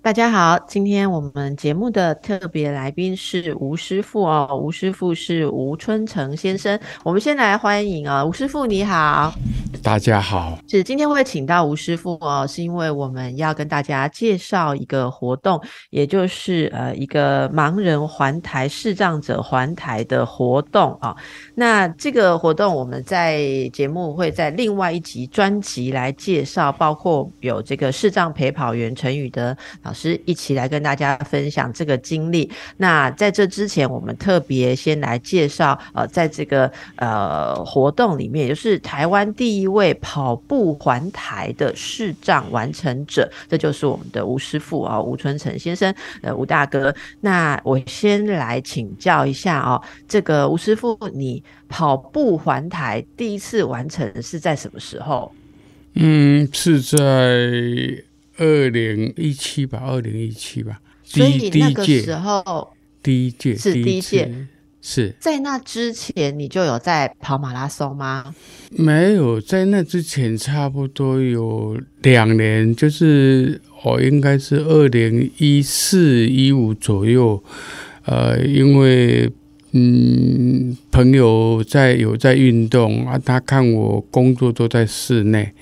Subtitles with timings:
[0.00, 6.78] 大家好，今天我们节目的特别来宾是吴师傅哦，吴师傅是吴春成先生。
[7.02, 9.34] 我们先来欢迎啊，吴师傅你好。
[9.82, 21.14] 大家好，是今天会请到吴师傅哦，是因为我们要跟大家介绍一个活动，也就是呃一个盲人环台视障者环台的活动啊。
[21.54, 32.50] 那这个活动我们在节目会在另外一集专辑来介绍，包括有这个视障陪跑员陈宇的老师一起来跟大家分享这个经历。
[32.76, 39.68] 那在这之前，我们特别先来介绍呃，在这个呃活动里面，也就是台湾第一。
[39.68, 46.92] 位跑步环台的视障完成者，这就是我们的吴师傅啊，吴春成先生，呃，吴大哥。
[47.20, 49.78] 那我先来请教一下哦，
[50.08, 55.30] 这个吴师傅，你跑步环台第一次完成是在什么时候？
[55.92, 56.98] 嗯，是在
[58.38, 60.80] 二零一七吧，二零一七吧。
[61.04, 62.72] 所以那个时候
[63.02, 64.46] 第一届是第一届。
[64.80, 68.32] 是在那之前你就有在跑马拉松吗？
[68.70, 77.42] 没有，在那之前差不多有两年，就是我应该是二零一四一五左右，
[78.04, 79.28] 呃，因为
[79.72, 85.52] 嗯朋友在有在运动啊，他看我工作都在室内。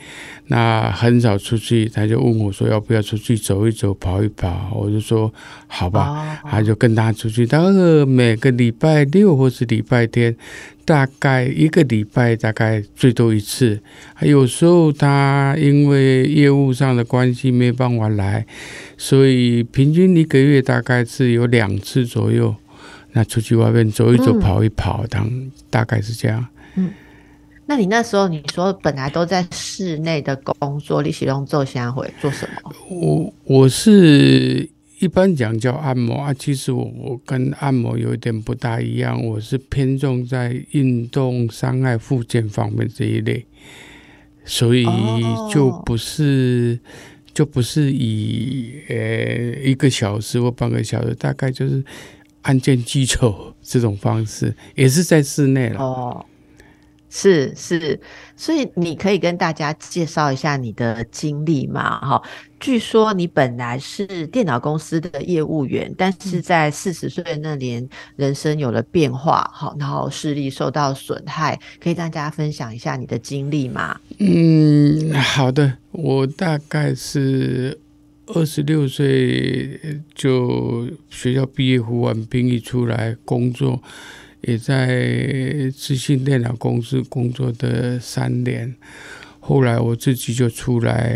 [0.48, 4.72] 那很少出去，他就问我说要不要出去走一走、跑一跑？
[4.74, 5.32] 我就说
[5.66, 7.44] 好吧，他就跟他出去。
[7.44, 7.70] 大概
[8.06, 10.36] 每个礼拜六或是礼拜天，
[10.84, 13.80] 大概一个礼拜大概最多一次。
[14.20, 18.46] 有时候他因为业务上的关系没办法来，
[18.96, 22.54] 所以平均一个月大概是有两次左右。
[23.12, 25.28] 那出去外面走一走、跑一跑，当
[25.70, 26.46] 大概是这样。
[26.76, 26.90] 嗯。
[27.68, 32.72] 那你那时候你说本来都在室内的工作，你喜欢做下回做什么？
[32.88, 34.68] 我我是
[35.00, 43.44] 一般讲叫按摩啊，其实我我跟按摩有一点不大一样，我是偏重在运动伤害附件方面这一类，
[44.44, 44.86] 所以
[45.52, 46.78] 就不是
[47.34, 51.84] 就不是以呃一个小时或半个小时，大概就是
[52.42, 56.24] 按键击手 这种方式，也是在室内了。
[57.18, 57.98] 是是，
[58.36, 61.98] 所以你可以跟大家介绍一下你的经历嘛？
[61.98, 62.22] 哈，
[62.60, 73.98] 据说你本来是电脑公司的业务员，但是在四十岁那年，人生有了变化，好，然后视力受到损害，可以大家分享一下你的经历吗？
[74.18, 77.80] 嗯，好的，我大概是
[78.26, 79.80] 二十六岁
[80.14, 83.82] 就学校毕业，服完兵役出来工作。
[84.46, 88.72] 也在资讯电脑公司工作的三年，
[89.40, 91.12] 后来我自己就出来，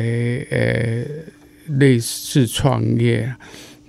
[0.51, 1.05] 呃，
[1.79, 3.33] 类似创业，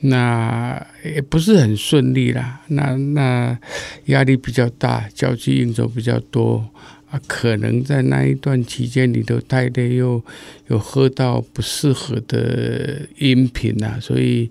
[0.02, 3.60] 那也不是很顺利啦，那那
[4.06, 6.70] 压力比较大，交际应酬比较多。
[7.10, 10.24] 啊，可能在那一段期间里头太累，又
[10.68, 14.50] 有喝到不适合的饮品呐，所以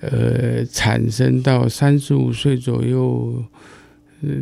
[0.00, 3.44] 呃，产生到三十五岁左右。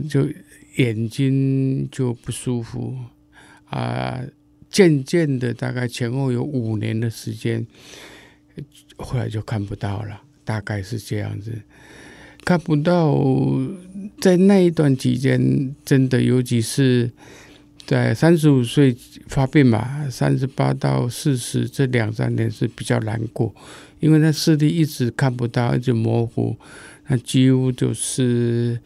[0.08, 0.28] 就
[0.76, 2.96] 眼睛就不舒服
[3.66, 4.22] 啊，
[4.70, 7.66] 渐渐的，大概前后有五年的时间，
[8.96, 11.52] 后来就看不到了，大概是这样子，
[12.44, 13.20] 看不到。
[14.20, 17.10] 在那一段期间，真的，尤其是
[17.86, 18.96] 在三十五岁
[19.26, 23.54] 发病吧，三十八到四十这两三年是比较难过，
[24.00, 26.56] 因为那视力一直看不到，一直模糊，
[27.08, 28.80] 那几乎就是。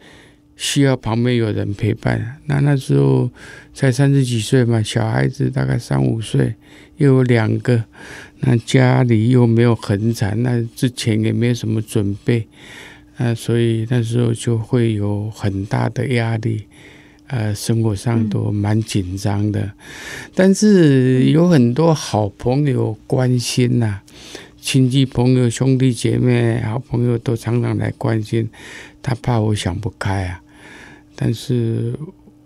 [0.63, 2.37] 需要旁边有人陪伴。
[2.45, 3.29] 那那时候
[3.73, 6.55] 才三十几岁嘛，小孩子大概三五岁，
[6.95, 7.83] 又有两个，
[8.39, 12.47] 那家里又没有很惨，那之前也没有什么准备，
[13.17, 16.63] 啊，所以那时候就会有很大的压力，
[17.27, 19.69] 呃，生活上都蛮紧张的。
[20.33, 23.99] 但是有很多好朋友关心呐，
[24.61, 28.49] 亲戚朋友、兄弟姐妹、好朋友都常常来关心，
[29.01, 30.39] 他怕我想不开啊。
[31.15, 31.93] 但是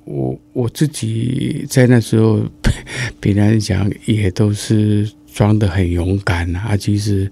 [0.06, 2.42] 我我自己在那时候，
[3.20, 6.76] 别人讲也都是装的很勇敢啊。
[6.78, 7.30] 其实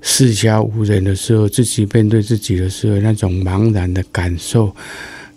[0.00, 4.74] 四下无人的时候，自己面对自己的时候，那种茫然的感受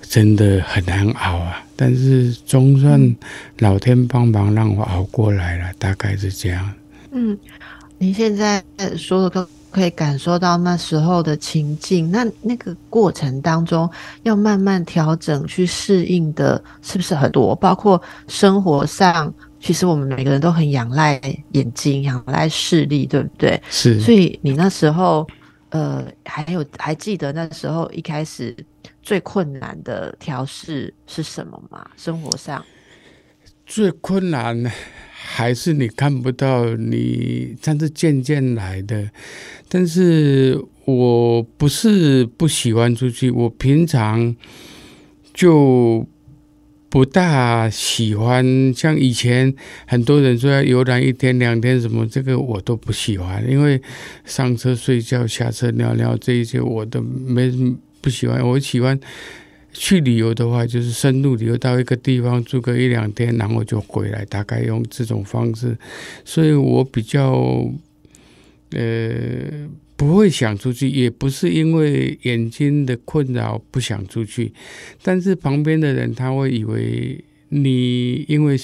[0.02, 1.64] 真的很难熬啊。
[1.76, 3.16] 但是总算
[3.60, 6.74] 老天帮忙让我熬过来了，大概是这样。
[7.12, 7.38] 嗯，
[7.98, 8.64] 您现在
[8.98, 12.10] 说的跟可以感受到那时候的情境。
[12.10, 13.90] 那那个过程当中，
[14.24, 17.56] 要慢慢调整去适应的，是不是很多？
[17.56, 21.20] 包括生活上，其实我们每个人都很仰赖
[21.52, 23.62] 眼睛，仰赖视力，对不对？
[23.70, 24.00] 是。
[24.00, 25.28] 所以你那时候，
[25.70, 28.56] 呃，还有还记得那时候一开始
[29.02, 31.86] 最困难的调试是什么吗？
[31.96, 32.64] 生活上
[33.68, 34.72] 最困难？
[35.12, 39.12] 还是你看不到你，但是渐渐来的。
[39.68, 44.34] 但是我不是不喜欢出去，我平常
[45.34, 46.08] 就
[46.90, 48.74] 不大喜欢。
[48.74, 49.54] 像以前
[49.86, 53.80] 很多人说要游览一天两天什么，这个我都不喜欢，因为
[54.24, 57.52] 上车睡觉、下车尿尿这一些我都没
[58.00, 58.42] 不喜欢。
[58.48, 58.98] 我喜欢。
[59.80, 65.78] 去旅游的话，就是深度旅游到一个地方住个一两天，然后就回来，大概用这种方式。
[66.26, 67.70] 所以我比较，
[68.72, 74.52] 呃，不会想出去，也不是因为眼睛的困扰不想出去，
[75.04, 78.58] 但是旁边的人他会以为你因为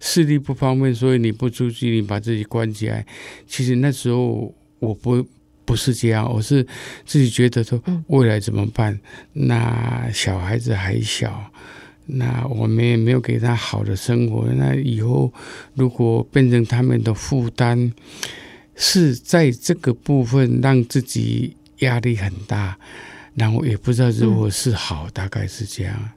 [0.00, 3.06] 视力不方便，所以你不出去，你把自己关起来。
[3.46, 5.24] 其实那时候我不。
[5.72, 6.62] 不是这样，我是
[7.06, 9.00] 自己觉得说未来怎么办？
[9.32, 11.50] 那小孩子还小，
[12.04, 14.44] 那我们也没有给他好的生活。
[14.52, 15.32] 那以后
[15.74, 17.90] 如果变成他们的负担，
[18.76, 22.76] 是在这个部分让自己压力很大，
[23.34, 26.10] 然后也不知道如何是好，大概是这样。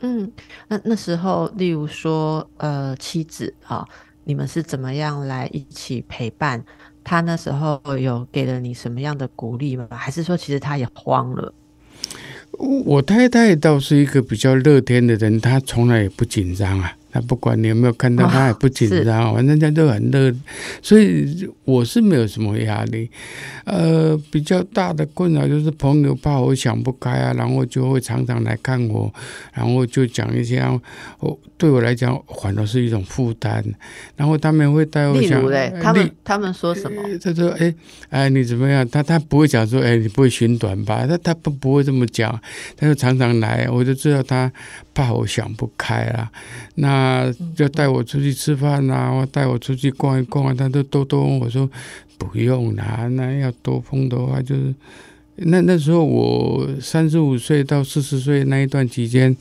[0.00, 0.32] 嗯，
[0.68, 3.86] 那那时候，例如说，呃，妻子啊，
[4.24, 6.64] 你们是怎么样来一起陪伴？
[7.04, 9.86] 他那时候有给了你什么样的鼓励吗？
[9.90, 11.52] 还是说其实他也慌了？
[12.58, 16.96] 我太太倒是一个比较乐天的人，她从来也不紧张啊。
[17.12, 20.34] 他不管你有没有看到，他也不紧张，反正他都很乐，
[20.80, 23.10] 所以我是没有什么压力。
[23.64, 29.12] 呃，比较大的困扰就是朋友怕我想不开啊，然后就会常常来看我，
[29.52, 30.60] 然后就讲一些，
[31.20, 33.64] 我对我来讲反而是一种负担。
[34.16, 35.40] 然后他们会带我讲，
[35.80, 37.02] 他们他们说什么？
[37.22, 37.74] 他说：“哎
[38.08, 42.40] 哎，你怎么样？”他他不会讲说：“哎，你不会寻短吧？”他他不不会这么讲，
[42.76, 44.50] 他就常常来，我就知道他
[44.94, 46.30] 怕我想不开啦。
[46.76, 47.02] 那。
[47.02, 51.68] 啊，就带我出去吃饭啊，带我出去逛一逛啊，他都都都问我说
[52.16, 54.72] 不用啦，那要多碰的话就是
[55.36, 59.36] 那那时候我三十五岁到四十岁那一段期间，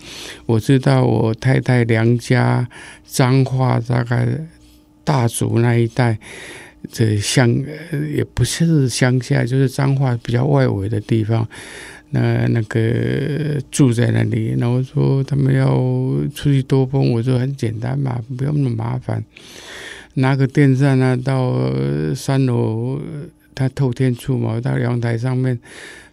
[0.48, 2.68] 我知道我太太娘家
[3.06, 4.28] 彰化大概
[5.04, 6.18] 大竹那一带，
[6.92, 7.48] 这乡
[8.14, 11.48] 也不是乡下，就是彰化比较外围的地方。
[12.14, 15.70] 那那个住在那里，然后说他们要
[16.36, 19.24] 出去兜风，我说很简单嘛，不要那么麻烦，
[20.16, 21.72] 拿个电扇啊，到
[22.14, 23.00] 三楼，
[23.56, 25.58] 他透天处嘛，到阳台上面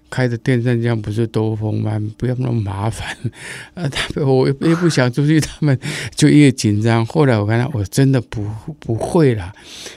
[0.08, 2.00] 开着电扇，这样不是兜风吗？
[2.16, 3.16] 不要那么麻烦。
[3.74, 5.76] 啊，他我越不想出去，他们
[6.14, 7.04] 就越紧张。
[7.06, 8.46] 后来我看他，我真的不
[8.78, 9.52] 不会了，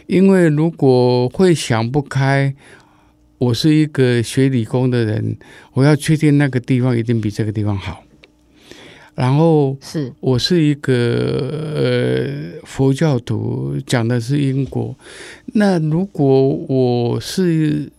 [0.07, 2.56] 因为如果会想不开。
[3.41, 5.35] 我是一个学理工的人，
[5.73, 8.03] 我要确定那个地方一定比这个地方好。
[9.15, 10.93] 然后是我是一个
[11.75, 14.95] 呃佛教徒，讲的是因果。
[15.53, 17.91] 那如果我是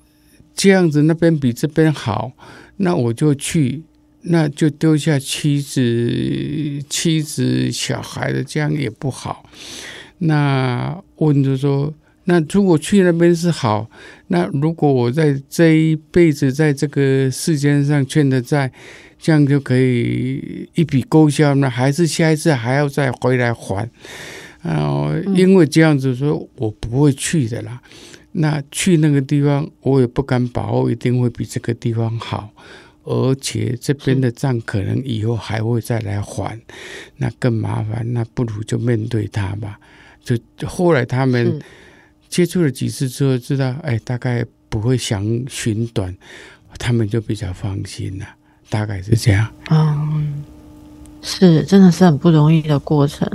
[0.55, 2.31] 这样子，那边比这边好，
[2.77, 3.83] 那我就去，
[4.21, 9.45] 那就丢下妻子、妻子、小孩的，这样也不好。
[10.19, 11.93] 那问就说。
[12.25, 13.91] 那如果去那边是好，
[14.29, 18.71] 那如果我在这一辈子在这个世间上欠的债，
[19.19, 23.91] 这样就可以一笔勾销那还是下一次还要再回来还？
[24.63, 27.83] 啊，因为这样子说，我不会去的啦。
[28.31, 32.51] 那去那个地方，我也不敢把握一定会比这个地方好，
[33.03, 36.57] 而且这边的账可能以后还会再来还，
[37.17, 38.07] 那更麻烦。
[38.13, 39.81] 那不如就面对他吧。
[40.23, 40.39] 就
[40.69, 41.61] 后来他们。
[42.33, 46.17] 接触了几次之后，知道哎，大概不会想寻短，
[46.79, 48.27] 他们就比较放心了。
[48.71, 49.47] 大概是这样。
[49.71, 50.43] 嗯，
[51.21, 53.29] 是，真的是很不容易的过程。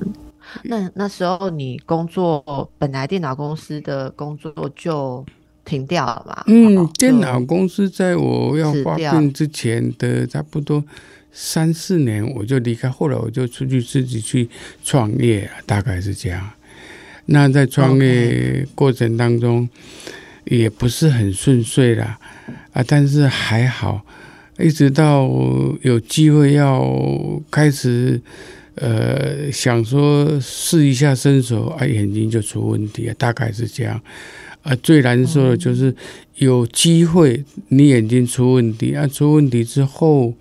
[0.64, 5.24] 那那时候你工作本来电脑公司的工作就
[5.64, 6.44] 停掉了嘛？
[6.48, 10.84] 嗯，电脑公司在我要发病之前的差不多
[11.32, 12.90] 三四年，我就离开。
[12.90, 14.50] 后来我就出去自己去
[14.84, 16.50] 创业，大概是这样。
[17.28, 19.68] 那在创业过程当中，
[20.46, 22.18] 也不是很顺遂啦，
[22.72, 24.02] 啊，但是还好，
[24.58, 25.30] 一直到
[25.82, 26.82] 有机会要
[27.52, 28.20] 开始，
[28.76, 34.02] 呃，想说试一下身手，啊，眼睛就出问题了，大概是这样，
[34.64, 35.94] 啊，最难受的就是
[36.36, 40.34] 有机会你眼睛出问题啊，出问题之后，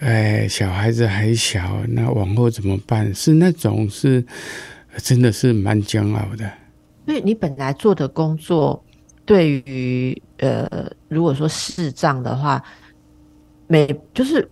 [0.00, 3.14] 哎，小孩子还小，那往后怎么办？
[3.14, 4.24] 是那种是
[4.98, 6.50] 真的是蛮煎熬的。
[7.06, 8.84] 因为你本来做的工作，
[9.24, 12.62] 对于呃，如果说视障的话，
[13.66, 14.48] 没就是。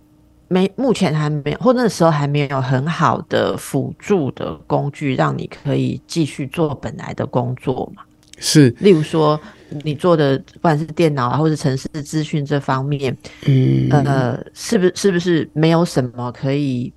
[0.53, 8.03] 没，目前还没有，或那时候还没有很好的辅助的工具，让你可以继续做本来的工作嘛？
[8.37, 9.39] 是，例如说
[9.85, 16.91] 你做的不管是电脑啊，或者城市资讯这方面，嗯，呃，是不是是不是没有什么可以，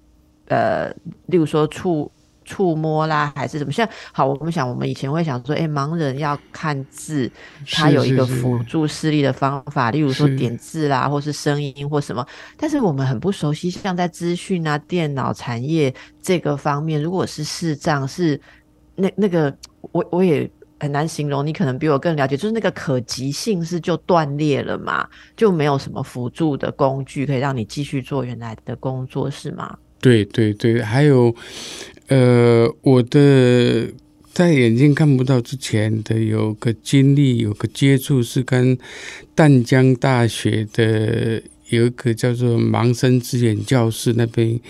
[0.49, 0.89] 呃，
[1.27, 2.11] 例如说触。
[2.45, 3.73] 触摸啦，还是怎么？
[3.73, 7.31] 像好，我们想，我们以前会想说，哎，盲人要看字，
[7.71, 12.25] 他有一个辅助视力的方法，例如说点字啦，或是声音或什么。
[12.57, 18.41] 但是我们很不熟悉，像在资讯啊、电脑产业这个方面，如果是视障，是
[18.95, 19.57] 那那个，
[19.93, 20.49] 我我也
[20.79, 21.47] 很难形容。
[21.47, 29.77] 你可能比我更了解，就是那个可及性是就断裂了嘛，就没有什么辅助的工具可以让你继续做原来的工作，是吗？
[30.01, 31.35] 对对对，还有。
[32.09, 33.89] 呃，我的
[34.35, 38.77] 在眼睛看不到之前的有个经历，有个接触是跟
[39.35, 44.61] 淡江大学的有一个叫做盲生之眼教室那边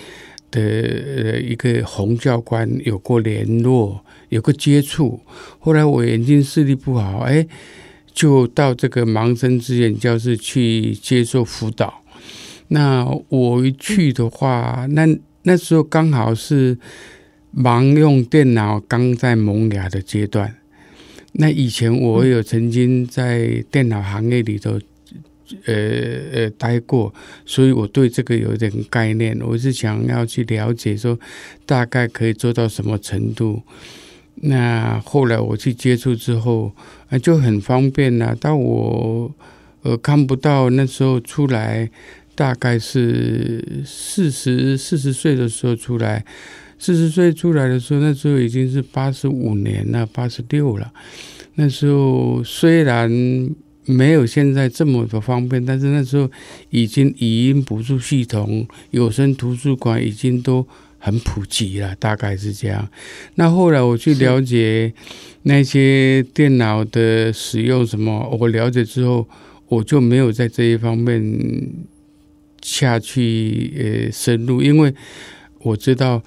[0.52, 5.18] 的呃一个洪教官有过联络，有个接触。
[5.58, 7.44] 后来我眼睛视力不好，哎，
[8.12, 12.00] 就到这个盲生之眼教室去接受辅导。
[12.68, 15.04] 那我一去的话，那
[15.42, 16.78] 那时候刚好是。
[17.56, 20.56] 盲用电脑刚在萌芽的阶段，
[21.34, 24.80] 那以前我有曾经在电脑行业里头，
[25.66, 25.74] 呃
[26.32, 27.14] 呃待过，
[27.46, 29.38] 所以我对这个有点概念。
[29.40, 31.16] 我是想要去了解，说
[31.64, 33.62] 大概可以做到什么程度。
[34.36, 36.72] 那后来我去接触之后，
[37.08, 38.36] 啊就很方便了。
[38.40, 39.32] 但我
[39.82, 41.88] 呃看不到那时候出来，
[42.34, 46.24] 大概是四十四十岁的时候出来。
[46.84, 50.92] 四十岁出来的时候，那时候已经是八十五年了，八十六了。
[51.54, 53.10] 那时候虽然
[53.86, 56.30] 没有现在这么的方便，但是那时候
[56.68, 60.66] 已经语音补助系统、有声图书馆已经都
[60.98, 62.86] 很普及了，大概是这样。
[63.36, 64.92] 那后来我去了解
[65.44, 69.26] 那些电脑的使用什么，我了解之后，
[69.68, 71.72] 我就没有在这一方面
[72.60, 73.72] 下去
[74.06, 74.94] 呃深入，因为
[75.60, 76.22] 我知道。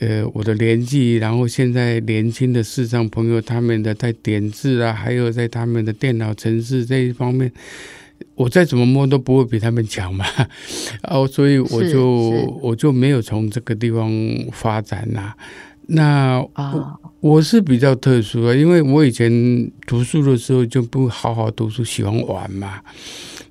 [0.00, 7.50] 呃，我的年纪，然后现在年轻的视障朋友，他们的在点字啊，还有在他们的电脑程式这一方面，
[8.34, 10.24] 我再怎么摸都不会比他们强嘛。
[11.04, 12.10] 哦， 所以我就
[12.60, 14.10] 我就没有从这个地方
[14.52, 15.32] 发展呐。
[15.86, 19.30] 那我我是比较特殊的，因为我以前
[19.86, 22.80] 读书的时候就不好好读书，喜欢玩嘛。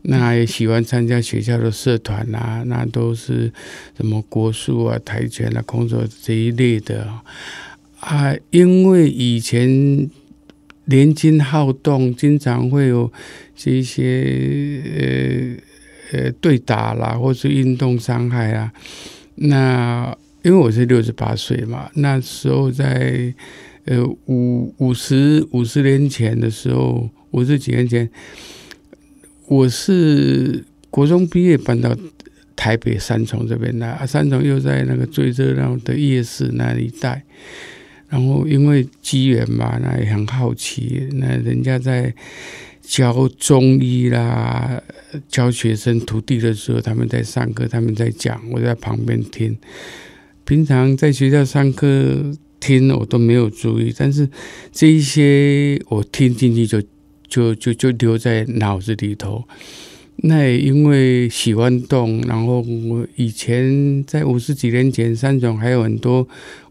[0.06, 3.50] 那也喜欢参加学校的社团啊，那都是
[3.96, 7.08] 什么国术啊、跆拳啊、空手这一类的
[8.02, 8.36] 啊。
[8.50, 10.10] 因为以前
[10.86, 13.10] 年轻好动，经常会有
[13.56, 15.58] 这些
[16.12, 18.74] 呃呃对打啦，或是运动伤害啊。
[19.36, 23.34] 那因为我是六十八岁嘛，那时候在
[23.86, 28.10] 呃五五十五十年前的时候，五十几年前。
[29.48, 31.96] 我是国中毕业搬到
[32.56, 37.24] 台北三重这边来，三重又在那个最热闹的夜市那一带，
[38.08, 42.14] 然后因为机缘嘛，那也很好奇，那人家在
[42.82, 44.82] 教中医啦，
[45.28, 49.58] 教学生徒弟的时候，他们在上课，他们在讲，我在旁边听。
[50.46, 52.32] 平常在学校上课
[52.62, 54.30] 听，我都没有注意，但是
[54.72, 56.82] 这一些我听进去就。
[57.34, 59.44] 就就就留在脑子里头。
[60.18, 66.28] 那也因为喜欢动，然后我以前在五十几年前，三种还有很多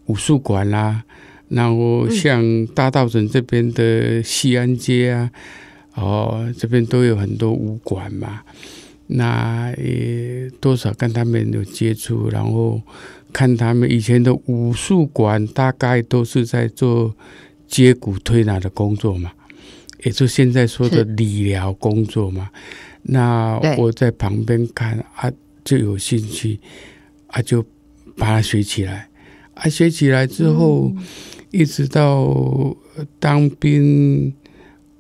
[0.07, 1.03] 武术馆啦。
[1.49, 5.31] 然后像大道城这边的西安街啊，
[5.97, 8.43] 哦，这边都有很多武馆嘛。
[9.09, 12.81] 那也多少跟他们有接触，然后
[13.33, 17.15] 看他们以前的武术馆，大概都是在做
[17.67, 19.33] 接骨推拿的工作嘛。
[20.03, 22.51] 也就现在说的理疗工作嘛，
[23.03, 25.31] 那我在旁边看啊，
[25.65, 26.59] 就有兴趣
[27.29, 27.65] 啊，就
[28.17, 29.09] 把它学起来。
[29.55, 30.93] 啊，学起来之后，
[31.51, 32.75] 一直到
[33.19, 34.33] 当兵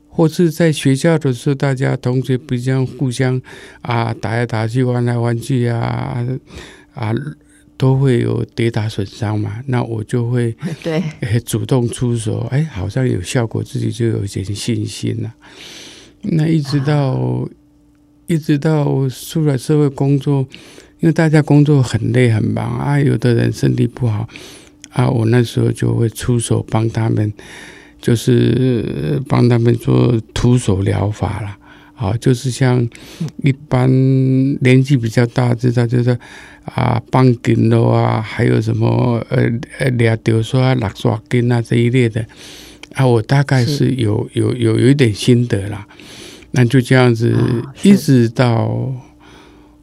[0.09, 3.41] 或是在学校的时候，大家同学比较互相
[3.81, 6.27] 啊打来打去，玩来玩去啊
[6.95, 7.13] 啊。
[7.83, 11.03] 都会有跌打损伤嘛，那我就会 对
[11.45, 15.35] 主动出手，哎，好像有效果，自己就有一点信心了。
[16.21, 17.49] 那一直到
[18.29, 20.47] 一直到出来社会工作，
[21.01, 24.29] 因为大家工作很累很忙啊，有的人身体不好
[24.91, 27.33] 啊，我那时候就会出手帮他们，
[28.01, 31.59] 就是帮他们做徒手疗法了。
[31.95, 32.89] 啊，就是像
[33.45, 33.89] 一般
[34.61, 36.19] 年纪比较大，知道就是
[36.65, 42.25] 啊，绑筋咯啊，还有什么呃呃，俩丢刷、拉刷筋啊这一类的。
[42.95, 45.87] 啊，我大概是有有有有一点心得啦。
[46.53, 47.35] 那就这样子，
[47.83, 48.93] 一直到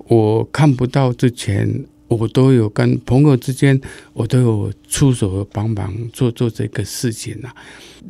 [0.07, 3.81] 我看不到之前，我都有跟朋友之间，
[4.13, 7.53] 我都有出手帮忙做做这个事情啊。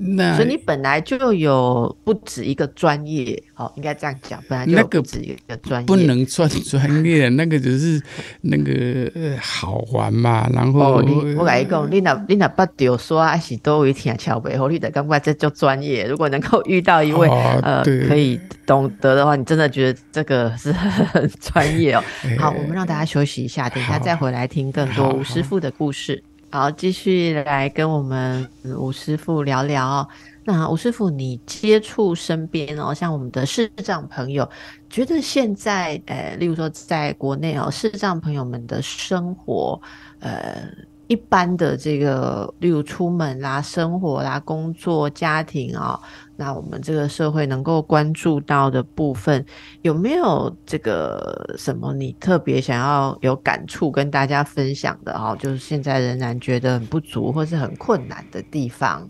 [0.02, 8.02] 那所以你本来就有不止一个专业，哦，应该这样讲，本来就不止一个专业，不能算专业，那个只是
[8.42, 10.48] 那个好玩嘛。
[10.54, 16.06] 然后我跟你讲，你那你那不丢说还是多一天桥背后，你得赶快这就专业。
[16.06, 17.28] 如果能够遇到一位
[17.64, 22.04] 呃可以懂得的话，你真的觉得这个是很专业哦。
[22.38, 26.24] 好，我们让大家休息一下，等一下再回来听更多吴师傅的故事。
[26.52, 30.08] 好，继续来跟我们吴师傅聊聊。
[30.44, 34.50] 那吴师傅，你接触身边哦，像我们的视障朋友，
[34.90, 39.80] 觉得现在，呃，例如说在国内哦，视障朋友们的生活，
[40.20, 40.68] 呃。
[41.08, 46.00] 一般的这个，例如出门啦、生活啦、工作、家庭啊，
[46.40, 49.46] 那我们这个社会能够关注到的部分，
[49.82, 55.36] 有没有这个什么你特别想要有感触跟大家分享的哈？
[55.36, 59.10] 就是现在仍然觉得很不足或是很困难的地方。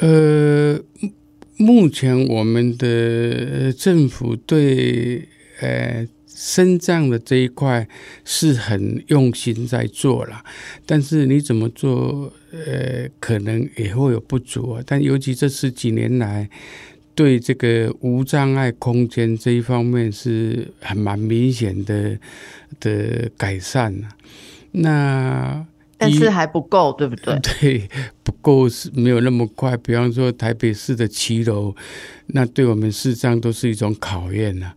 [0.00, 0.80] 呃，
[1.58, 5.28] 目前我们的政府对
[5.60, 6.08] 呃。
[6.36, 7.86] 身障的这一块
[8.24, 10.42] 是很用心在做了，
[10.84, 12.32] 但是你怎么做，
[12.66, 14.82] 呃，可能也会有不足啊。
[14.86, 16.48] 但尤其这十几年来，
[17.14, 22.18] 对这个无障碍空间这一方面是很蛮明显的
[22.80, 23.94] 的改善
[24.70, 25.66] 那。
[26.10, 27.38] 但是还不够，对不对？
[27.60, 27.88] 对，
[28.22, 29.76] 不够是没有那么快。
[29.76, 31.74] 比方说台北市的骑楼，
[32.26, 34.72] 那对我们市长都是一种考验呐。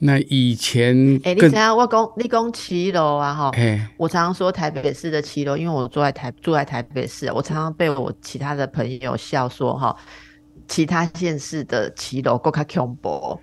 [0.00, 3.50] 那以前，哎，你想我讲你讲骑楼啊，哈，
[3.96, 9.96] 我常常说台北市的骑楼，因为我住在台住在台北市，我常常被我其他的朋友笑说，哈，
[10.66, 13.38] 其他县市的骑楼够卡恐怖。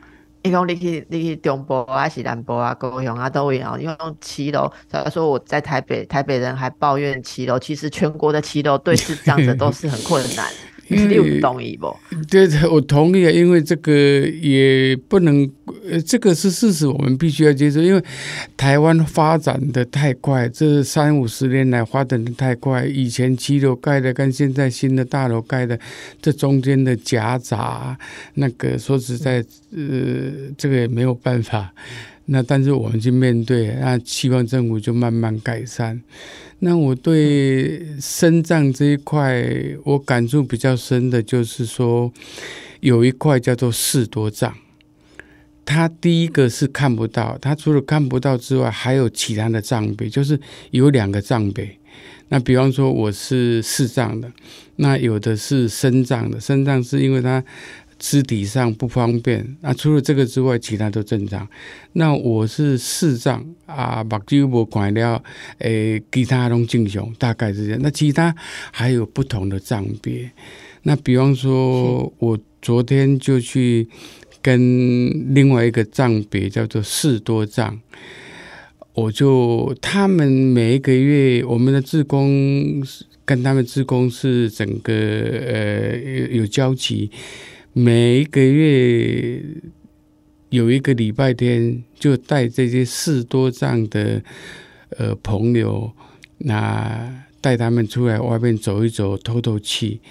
[0.48, 3.80] 你讲你去你去中部啊，是南部啊，高雄啊，都一样。
[3.82, 10.48] 因为骑楼，他说我在台北，台北人还抱怨七楼，其实全国的骑楼对视障者都是很困难。
[10.90, 11.96] 你有同意不？
[12.30, 13.92] 对，我同意啊，因为这个
[14.42, 15.50] 也不能，
[15.90, 17.82] 呃，这个是事实，我们必须要接受。
[17.82, 18.02] 因为
[18.56, 25.78] 台湾发展的太快，这三五十年来发展的太快，以前七楼盖的跟现在新的大楼盖的，
[26.22, 27.98] 这中间的夹杂，
[28.36, 29.44] 那个说实在，
[29.76, 31.74] 呃，这个也没有办法。
[32.30, 36.02] 那但是我们去面对，那希望政府就慢慢改善。
[36.60, 39.46] 那我对肾脏这一块，
[39.84, 42.12] 我感触比较深的就是说，
[42.80, 44.54] 有一块叫做视多障，
[45.64, 50.40] 它第一个是看不到，它除了看不到之外，还有其他的障别，就是
[50.72, 51.78] 有两个障别。
[52.30, 54.32] 那比方说我是视障的，
[54.78, 57.44] 那有的是身障的，身障是因为它。
[58.00, 61.48] 肢体上不方便，那除了这个之外，其他都正常。
[61.94, 65.24] 那我是视障啊，目睭无看了，
[65.60, 67.80] 诶，其他拢正常，大概是这样。
[67.82, 68.36] 那其他
[68.72, 70.30] 还有不同的障别。
[70.84, 73.88] 那比方说，我昨天就去
[74.42, 77.80] 跟另外一个障别叫做视多障，
[78.94, 82.84] 我就他们每一个月，我们的志工
[83.26, 85.98] 跟他们志工是整个呃
[86.30, 87.10] 有交集。
[87.80, 89.40] 每一个月
[90.50, 94.20] 有一个礼拜天，就带这些事多障的
[94.98, 95.92] 呃朋友，
[96.40, 100.02] 那带他们出来外面走一走，透透气。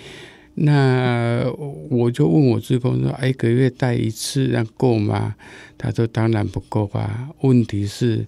[0.54, 1.44] 那
[1.90, 5.34] 我就问我职工说：“一个月带一次，那够吗？”
[5.76, 7.30] 他说：“当然不够吧。
[7.40, 8.24] 问题是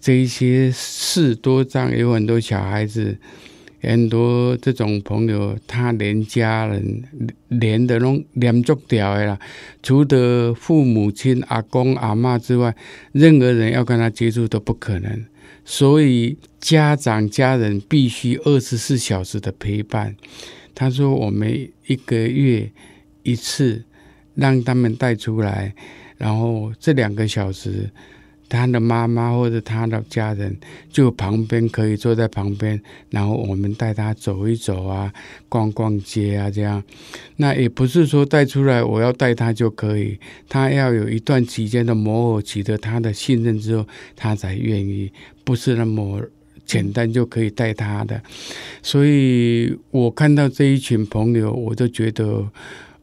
[0.00, 3.18] 这一些事多障有很多小孩子。”
[3.88, 7.04] 很多这种朋友，他连家人
[7.48, 9.38] 连的拢连足掉的啦，
[9.80, 12.74] 除了父母亲、阿公阿妈之外，
[13.12, 15.24] 任何人要跟他接触都不可能。
[15.64, 20.16] 所以家长家人必须二十四小时的陪伴。
[20.74, 22.70] 他说：“我们一个月
[23.22, 23.84] 一次，
[24.34, 25.74] 让他们带出来，
[26.18, 27.90] 然后这两个小时。”
[28.48, 30.56] 他的妈妈或者他的家人
[30.90, 32.80] 就旁边可以坐在旁边，
[33.10, 35.12] 然后我们带他走一走啊，
[35.48, 36.82] 逛逛街啊，这样。
[37.36, 45.10] 那也不是说带出来我要带他就可以，他要有一段期间的磨合，取得他的信任之后，他才愿意，
[45.42, 46.22] 不是那么
[46.64, 48.22] 简单就可以带他的。
[48.82, 52.48] 所以我看到这一群朋友，我都觉得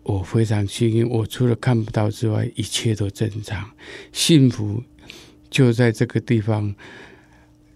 [0.03, 1.09] 我非常幸运。
[1.09, 3.69] 我除了看不到之外，一切都正常，
[4.13, 4.81] 幸福。
[5.53, 6.73] 就在这个地方，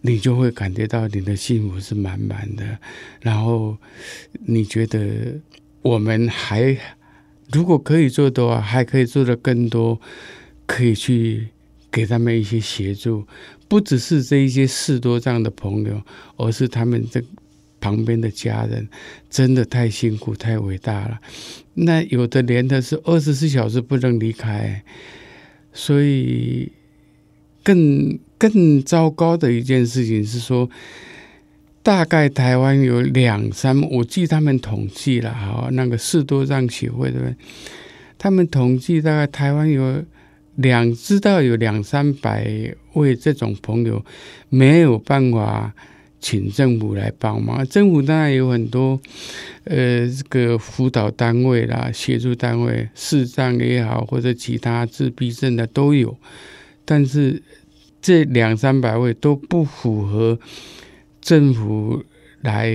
[0.02, 2.80] 你就会感觉到你的幸福是满满的。
[3.22, 3.78] 然后
[4.48, 5.40] 你觉得
[5.84, 6.76] 我们还
[7.52, 10.02] 如果可以做的话，还可以做的更多，
[10.66, 11.50] 可以去
[11.92, 13.28] 给他们一些协助。
[13.68, 16.02] 不只是这一些事多这样的朋友，
[16.38, 17.22] 而是他们这
[17.80, 18.90] 旁边的家人，
[19.30, 21.20] 真的太辛苦、太伟大了。
[21.76, 24.84] 那有的连的是二十四小时不能离开，
[25.72, 26.72] 所以。
[27.67, 30.69] 更更糟糕的一件事情是说，
[31.84, 37.36] 大概台湾有两三，我记他们统计了哈，那个士多障协会对不对？
[38.17, 40.01] 他们统计大概台湾有
[40.56, 44.01] 两，知道有两三百位这种朋友
[44.47, 45.73] 没有办法
[46.21, 47.67] 请政府来帮忙。
[47.67, 48.97] 政府当然有很多
[49.65, 56.17] 呃这个辅导单位啦、协助单位，视障也好或者其他自闭症的都有，
[56.86, 57.43] 但是。
[58.02, 60.40] 这两三百位都不符合
[61.20, 62.04] 政府
[62.42, 62.72] 来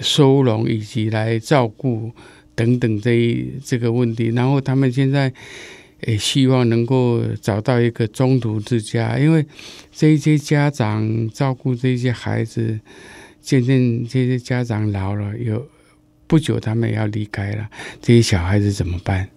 [0.00, 2.12] 收容以及来照顾
[2.54, 5.32] 等等这一这个问题，然后他们现在
[6.06, 9.44] 也希望能够找到一个中途之家，因为
[9.90, 12.78] 这些家长照顾这些孩子，
[13.40, 15.66] 渐渐这些家长老了，有
[16.26, 17.68] 不久他们也要离开了，
[18.00, 19.28] 这些小孩子怎么办？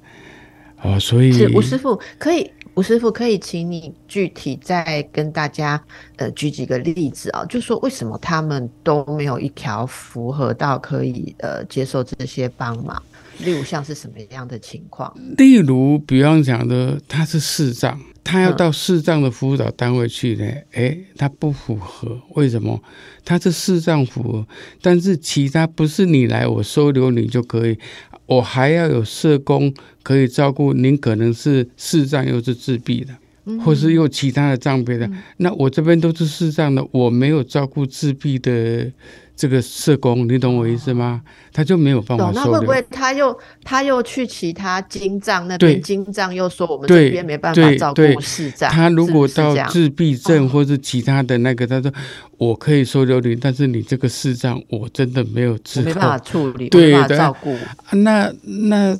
[0.82, 2.52] 哦，所以吴师傅可以。
[2.80, 5.84] 吴师傅，可以请你具体再跟大家
[6.16, 7.44] 呃举几个例子啊？
[7.44, 13.04] 就说为什么他们都没有一条符合到可以呃接受这些帮忙？
[13.44, 15.14] 例如像是什么样的情况？
[15.38, 20.46] 例如，比方讲的，他是视障，他要到视障的辅导单位去呢？
[20.74, 22.82] 哎，他不符合，为什么？
[23.24, 24.48] 他是视障符合，
[24.82, 27.78] 但是其他不是你来我收留你就可以。
[28.26, 29.74] 我还要有社工
[30.04, 33.16] 可以照顾您，可能是视障又是自闭的，
[33.60, 35.10] 或是有其他的障别的。
[35.38, 38.92] 那我这边都是视障的，我没有照顾自闭的
[39.40, 41.22] 这个社工，你懂我意思吗？
[41.54, 42.30] 他就没有办法。
[42.36, 45.82] 那会不会他又他又去其他金藏那边？
[45.82, 48.70] 金藏又说我们这边没办法照顾市长。
[48.70, 51.90] 他如果到自闭症或是其他的那个，他说
[52.38, 57.56] 我可以收留你，但是你这个市长我真的没有治，没办法处理，没办法照顾。
[57.94, 59.00] 那那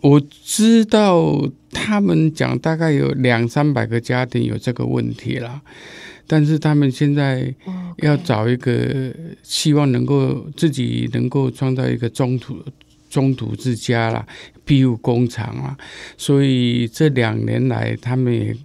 [0.00, 1.36] 我知道
[1.72, 5.60] 他们讲大概有两三百个家庭有这个问题了。
[6.32, 7.54] 但是他们现在
[7.98, 12.56] 要找一个希望能够自己能够创造一个中途
[13.10, 14.26] 中途之家啦，
[14.64, 15.76] 庇护工厂啦，
[16.16, 18.56] 所以这两年来，他们也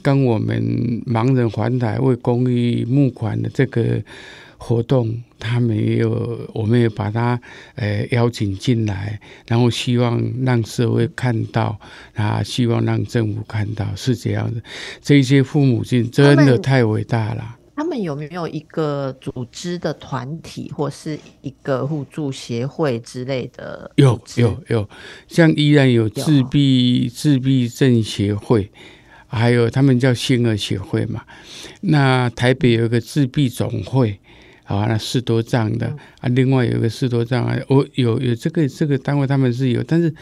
[0.00, 4.00] 跟我们盲人环台为公益募款的这个。
[4.62, 7.40] 活动，他们也有，我们也把他
[7.76, 9.18] 呃邀请进来，
[9.48, 11.80] 然后希望让社会看到，
[12.12, 14.60] 啊，希望让政府看到是这样的。
[15.00, 17.56] 这些父母亲真的太伟大了。
[17.74, 23.90] 他们有没有一个组织的团体，或是一个互助协会之类的？
[23.96, 24.86] 有有有，
[25.26, 28.70] 像依然有自闭自闭症协会，
[29.26, 31.22] 还有他们叫星儿协会嘛。
[31.80, 34.20] 那台北有一个自闭总会。
[34.76, 35.86] 啊，那四多障的
[36.20, 40.14] 啊，另外有一个四多障啊，我有有这个这个单位他们是有，但是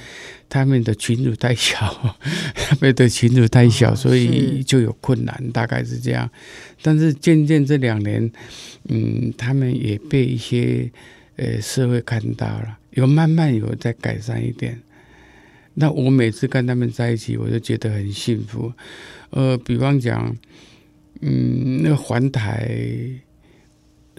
[0.49, 2.17] 他们的群组太小，
[2.57, 6.31] 他们的群组太小，所以就有困难，大概是这样。
[6.81, 8.31] 但是渐渐这两年，
[8.89, 10.91] 嗯，他们也被一些
[11.37, 14.81] 呃社会看到了，有慢慢有在改善一点。
[15.75, 18.73] 那我每次跟他们在一起，我就觉得很幸福。
[19.29, 20.35] 呃，比方讲，
[21.21, 23.21] 嗯，那环台。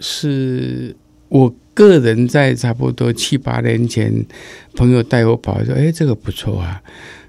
[0.00, 0.96] 是
[1.28, 4.12] 我个人在差不多七八年前，
[4.74, 6.82] 朋友带我跑，说：“哎，这个不错啊，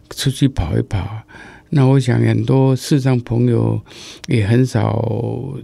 [0.09, 1.21] 出去跑一跑。”
[1.73, 3.79] 那我想很多市上朋友
[4.27, 5.57] 也很少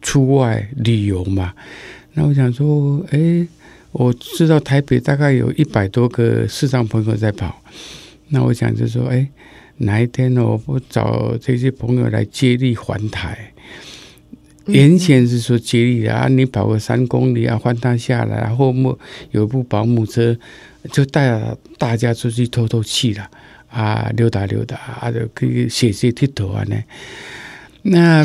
[0.00, 1.52] 出外旅游嘛。
[2.14, 3.46] 那我想说：“哎，
[3.90, 7.60] 我知道台北大概有一百多个市上朋友在跑。”
[8.28, 9.28] 那我想就说：“哎，
[9.78, 13.51] 哪一天我不找这些朋友来接力环台？”
[14.66, 18.98] 原先是说接力的啊，你跑个三公里啊，换他下来，然后木
[19.30, 20.36] 有一部保姆车，
[20.92, 21.40] 就带
[21.78, 23.28] 大家出去透透气了
[23.68, 26.76] 啊，溜达溜达啊，就可以写写剃头啊呢。
[27.82, 28.24] 那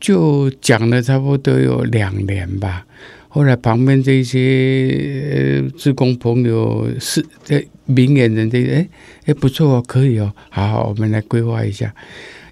[0.00, 2.84] 就讲了差不多有两年吧。
[3.28, 8.88] 后来旁边这些呃职工朋友是这明眼人这哎
[9.26, 11.94] 哎不错哦，可以哦，好好，我们来规划一下。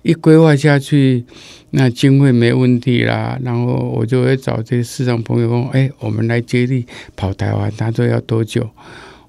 [0.07, 1.25] 一规划下去，
[1.71, 3.37] 那经费没问题啦。
[3.43, 8.71] 然后我就会找这些市场朋友说：“哎，我们来接力跑台湾。”他说要多久？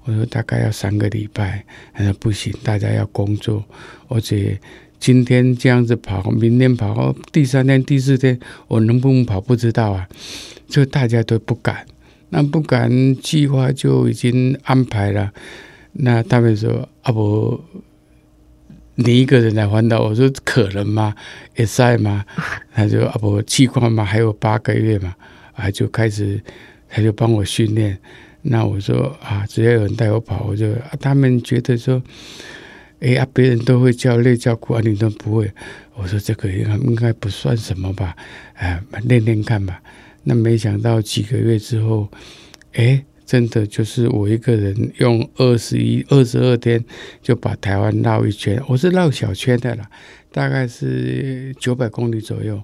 [0.04, 1.64] 我说大概要三个礼拜。
[1.92, 3.64] 他说不行，大家要工作，
[4.06, 4.56] 而且
[5.00, 8.38] 今天这样子跑，明天跑，第三天、第四天
[8.68, 10.06] 我能不能跑不知道啊。
[10.68, 11.84] 就大家都不敢，
[12.28, 15.32] 那不敢，计划就已经安排了。
[15.94, 17.60] 那他们说：“啊不。”
[19.00, 21.14] 你一个人来环岛，我说可能吗？
[21.54, 22.24] 也在吗？
[22.74, 25.14] 他就啊不，计划嘛，还有八个月嘛，
[25.54, 26.42] 啊就开始，
[26.88, 27.96] 他就帮我训练。
[28.42, 32.02] 那我说啊，只要有人带我跑，我就他们觉得说，
[32.98, 35.48] 哎呀，别人都会叫累叫苦，啊，你都不会。
[35.94, 38.16] 我说这个应该应该不算什么吧，
[38.54, 39.80] 哎，练练看吧。
[40.24, 42.08] 那没想到几个月之后，
[42.72, 43.04] 哎。
[43.28, 46.82] 真的就是我一个人用二十一、二十二天
[47.20, 49.86] 就把台湾绕一圈，我是绕小圈的啦，
[50.32, 52.58] 大概是九百公里左右。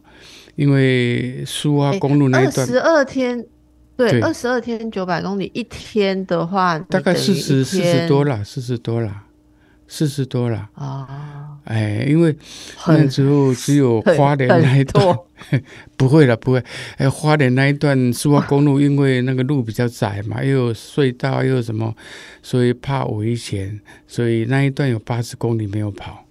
[0.57, 3.45] 因为苏花公路那一段，二十二天，
[3.95, 9.25] 对，二十二天九百公里，一天的话大概四十四十多了，四十多了，
[9.87, 11.44] 四十多了啊。
[11.65, 12.35] 哎，因为
[12.87, 15.19] 那时候只有花莲那一段，
[15.97, 16.63] 不会了，不会。
[16.97, 21.95] 哎，花莲那一段苏花公路，因为那个路比较窄嘛，又有隧道，又有什么，
[22.43, 26.27] 所以怕危险，所以那一段有八十公里没有跑。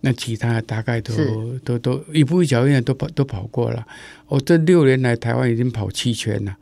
[0.00, 1.12] 那其他大概都
[1.64, 3.84] 都都一步一脚印都跑都跑过了。
[4.28, 6.56] 我这六年来台湾已经跑七圈了。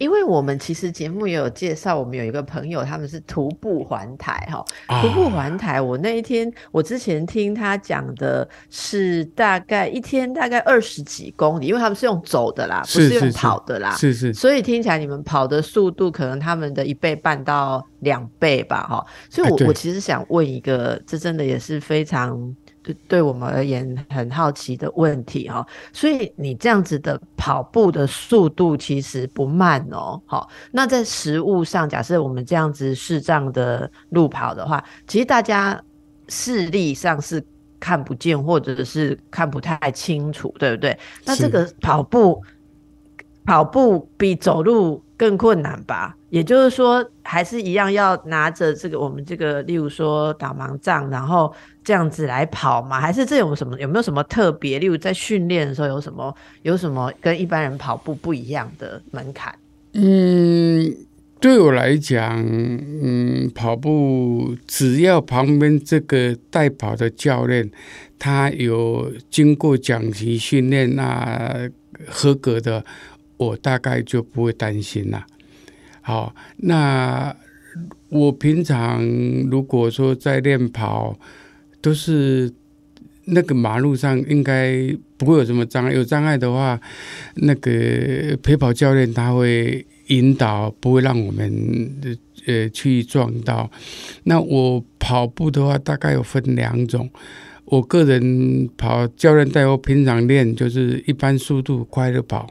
[0.00, 4.64] 因为我们其实节目也有介绍，我们有一个朋友，他们是徒步环台哈。
[5.02, 13.94] 徒步环台，我那一天我之前听他讲的是大概一天大概二十几公里，因为他们是用走的啦，不是用跑的啦。
[13.94, 14.32] 是是。
[14.32, 19.04] 所以听起来你们跑的速度可能他们的一倍半到两倍吧哈。
[19.28, 22.56] 所以我我其实想问一个，这真的也是非常。
[22.82, 35.80] 对，对我们而言很好奇的问题哈，所以你这样子的跑步的速度其实不慢哦，好，那在食物上，假设我们这样子视障的路跑的话，其实大家
[36.28, 37.44] 视力上是
[37.78, 40.98] 看不见或者是看不太清楚，对不对？
[41.24, 42.42] 那这个跑步
[43.44, 46.16] 跑步比走路更困难吧？
[46.30, 51.52] 也就是说，还是一样要拿着这个我们这个，例如说导盲杖，然后。
[51.82, 53.00] 这样子来跑嘛？
[53.00, 54.78] 还是这有什么有没有什么特别？
[54.78, 59.52] 例如在训练的时候有什么有什么跟一般人跑步不一样的门槛？
[59.94, 60.94] 嗯，
[61.40, 67.68] 对我来讲，嗯，跑步只要旁边这个带跑的教练
[68.18, 71.68] 他有经过讲习训练，那
[72.06, 72.84] 合格的，
[73.40, 75.26] 我大概就不会担心了。
[76.00, 77.34] 好，那
[78.08, 79.04] 我平常
[79.50, 81.18] 如果说在练跑。
[81.82, 82.52] 都是
[83.24, 86.78] 那个马路上应该不会有什么障碍，有障碍的话，
[87.36, 91.50] 那个陪跑教练他会引导，不会让我们
[92.44, 93.70] 呃去撞到。
[94.24, 97.08] 那我跑步的话，大概有分两种，
[97.64, 102.46] 我个人跑，教练带我平常练就是一般速度快的跑。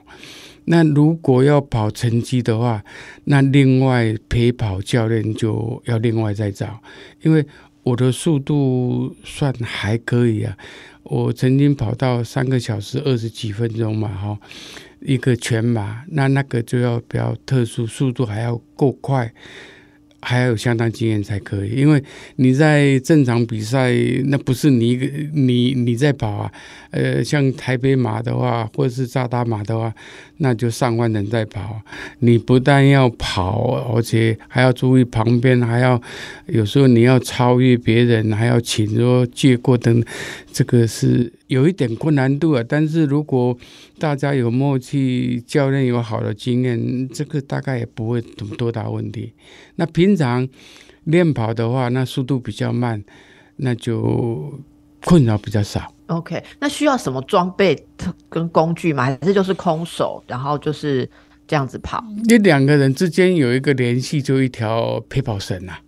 [0.70, 2.84] 那如果要跑成绩的话，
[3.26, 6.82] 那另外陪跑教练就要另外再找，
[7.22, 7.46] 因为。
[7.82, 10.56] 我的速度算还可以啊，
[11.02, 14.38] 我曾经跑到三个小时二十几分钟嘛，哈，
[15.00, 19.34] 一个全马，那那个就要比较特殊，速度还要够快。
[20.22, 22.04] 还要有相当经验才可以，因为
[22.36, 23.94] 你在正常比赛，
[24.26, 26.52] 那不是你一个你你在跑啊，
[26.92, 29.94] 呃，像台北马的话，或者是扎达马的话，
[30.38, 31.82] 那就上万人在跑，
[32.20, 36.02] 你不但要跑，而且还要注意旁边，还要
[36.48, 40.04] 有时候你要超越别人，还要请说借过灯，
[40.52, 42.64] 这个是有一点困难度啊。
[42.68, 43.58] 但是如果
[43.98, 49.34] 大家有默契，教练有好的经验，这个大概也不会么多大问题。
[49.76, 50.48] 那平常
[51.06, 53.04] 练跑的话，那速度比较慢，
[53.58, 54.60] 那就
[55.06, 55.94] 困扰比较少。
[56.08, 57.86] OK，那需要什么装备
[58.30, 59.04] 跟工具吗？
[59.04, 61.08] 还是就是空手，然后就是
[61.48, 62.04] 这样子跑？
[62.28, 65.80] 你两个人之间有一个联系，就一条陪跑绳啊，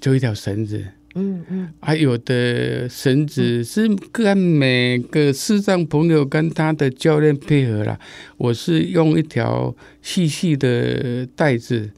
[0.00, 0.84] 就一条绳子。
[1.16, 7.98] 嗯嗯，还有的绳子是跟每个视障朋友跟他的教练配合了。
[8.36, 11.90] 我是用一条细细的带子，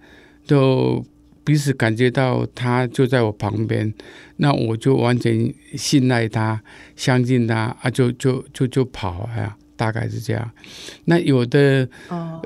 [0.46, 1.04] 就。
[1.44, 3.90] 彼此感觉到他就在我旁边，
[4.36, 6.62] 那我就完全信赖他，
[6.94, 10.50] 相信他啊，就就就就跑啊，大概是这样。
[11.04, 11.88] 那有的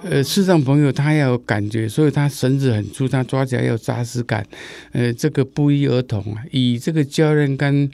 [0.03, 4.47] 呃视障朋友他要有感觉，所以他绳子很粗，他抓起来要有扎实感。
[4.93, 7.91] 呃，这个不一而同啊，以这个教练跟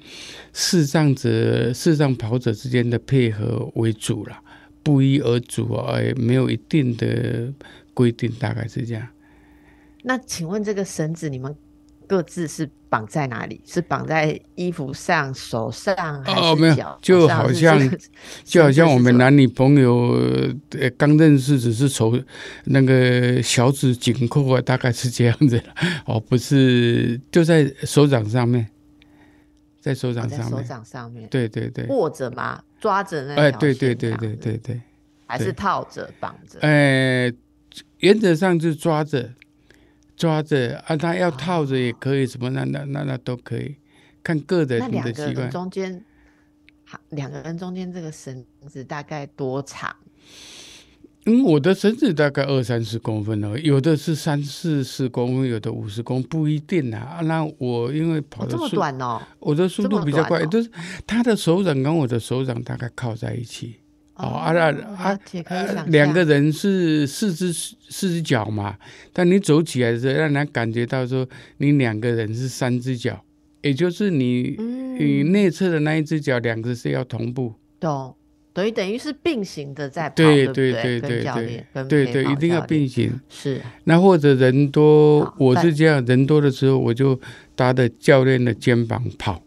[0.53, 4.37] 视障者、视障跑者之间的配合为主了，
[4.83, 7.53] 不一而足啊，也没有一定的
[7.95, 9.07] 规定，大概是这样。
[10.03, 11.55] 那请问这个绳子你们
[12.09, 13.61] 各自是绑在哪里？
[13.67, 15.95] 是绑在衣服上、手上，
[16.25, 17.79] 哦，没有，就好像
[18.45, 20.19] 就好像我们男女朋友
[20.71, 22.19] 呃刚认识，只是手
[22.65, 25.63] 那个小指紧扣啊，大概是这样子
[26.07, 28.67] 哦，不是就在手掌上面，
[29.81, 32.63] 在手掌上面，手掌上面，对对对，握着吗？
[32.81, 34.81] 抓着那哎，对对对对对对，
[35.27, 36.59] 还是套着绑着？
[36.61, 37.31] 哎，
[37.99, 39.31] 原则上是抓着。
[40.19, 43.77] 抓着啊，他要套着也可以，什么那那那那都可以，
[44.23, 45.49] 看个人的习惯。
[45.49, 46.05] 中间，
[47.11, 49.95] 两个人中间这个绳子大概多长？
[51.27, 57.21] 嗯，我的绳子大概二三十公分哦，有的是三四十公分，有的五十公，不一定啊。
[57.23, 60.71] 那我因为跑的这么短哦，我的速度比较快，就是
[61.07, 63.77] 他的手掌跟我的手掌大概靠在一起。
[64.19, 65.19] 哦，啊啊啊！
[65.87, 68.77] 两个人是四只四只脚嘛，
[69.13, 71.25] 但你走起来的时候，让人感觉到说
[71.59, 73.25] 你两个人是三只脚，
[73.63, 74.57] 也就是你
[74.99, 77.55] 你内侧的那一只脚，两个是要同步。
[77.79, 78.13] 懂，
[78.53, 83.21] 等于等于是并行的在跑，对对对对对，对对，一定要并行。
[83.29, 83.61] 是。
[83.85, 87.21] 那或者人多，我是这样，人多的时候我就
[87.55, 89.41] 搭着教练的肩膀跑。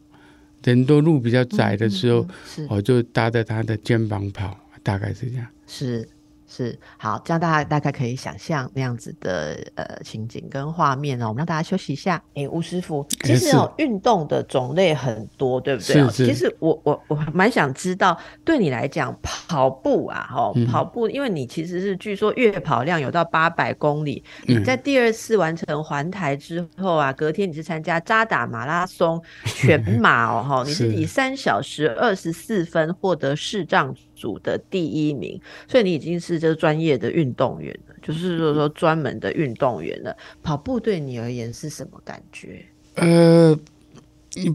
[0.64, 2.28] 人多路比较窄的时候，
[2.70, 5.48] 我就搭着他的肩膀跑，大概是这样。
[5.68, 6.08] 是。
[6.54, 11.30] 是好，这样大家大概可以想象那样子的呃情景跟画面哦。
[11.30, 12.22] 我们让大家休息一下。
[12.36, 15.94] 哎，吴师傅，其实哦，运动的种类很多，对不对？
[15.94, 16.26] 是是。
[16.26, 24.22] 其实我我我蛮想知道，对你来讲，跑步啊，哈，跑步，因为你其实是据说月跑量有到八百公里。
[24.46, 33.96] 你在第二次完成环台之后啊，隔天你是参加扎达马拉松全马哦，哈，你是以三小时二十四分获得视障。
[34.22, 40.16] 组的第一名，所以你已经是这个专业的运动员了，就是说说专门的运动员了。
[40.44, 42.64] 跑步对你而言是什么感觉？
[42.94, 43.58] 呃，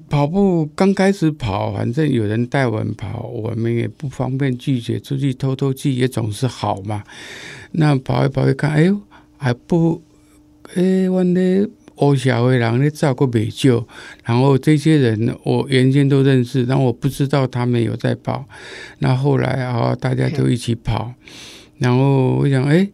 [0.08, 7.02] 跑步刚开始跑，反正有人带我们跑，我们也不方便拒绝，出去偷偷去也总是好嘛。
[7.72, 9.00] 那跑一跑一看，哎呦，
[9.36, 10.00] 还不，
[10.74, 11.68] 哎，我的。
[11.96, 13.86] 欧小的人咧照顾美救，
[14.24, 18.46] 然后这些人我原先都认识，但我不知道他们有在跑。
[18.98, 21.14] 那后来啊，大家都一起跑，
[21.78, 22.88] 然后我想，哎，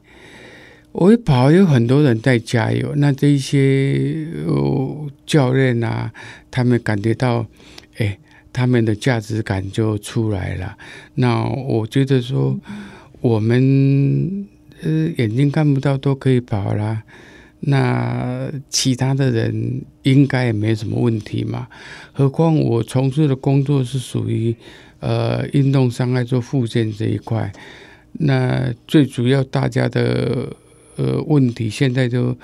[0.93, 2.95] 我一跑有很多人在加油。
[2.97, 4.27] 那这些
[5.27, 6.13] 教练啊，
[6.51, 7.47] 他们感觉到，
[7.99, 8.19] 哎，
[8.53, 10.77] 他们的价值感就出来了。
[11.15, 12.57] 那我觉得说，
[13.21, 14.47] 我们
[14.83, 17.03] 呃眼睛看不到都可以跑啦。
[17.65, 21.69] 那其他的人应该也没什么问题嘛？
[22.13, 24.53] 何况我从事的工作是属于
[24.99, 27.53] 呃运动伤害做附件这一块。
[28.15, 30.49] 那最主要大家的
[30.97, 32.37] 呃问题，现在就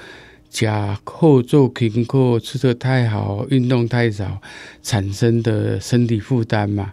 [0.49, 4.41] 甲后做停课吃的太好，运动太少
[4.85, 6.93] 产生的身体负担嘛。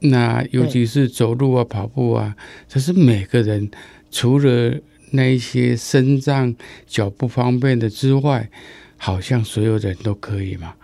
[0.00, 2.34] 那尤其是走路啊、跑步啊，
[2.66, 3.70] 这是每个人
[4.10, 4.74] 除了。
[5.10, 6.54] 那一些身障
[6.86, 8.48] 脚不方便的之外，
[8.96, 10.74] 好像所有人都可以嘛？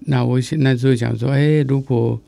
[0.00, 2.20] 那我现那时候想说，哎，如果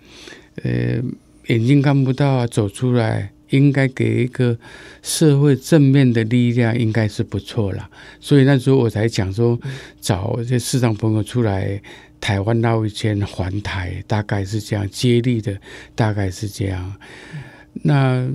[0.62, 1.01] 呃
[1.47, 4.59] 眼睛看不到啊，走出来，应该给一个
[5.03, 7.88] 社会正面的力量，应该是不错了。
[8.21, 9.59] 所以那时候我才讲说，
[10.01, 11.81] 找这市场朋友出来
[12.21, 15.57] 台湾绕一圈环台，大概是这样接力的，
[15.95, 16.95] 大概是这样。
[17.83, 18.29] 那。